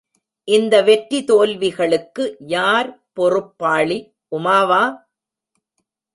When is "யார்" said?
2.47-2.89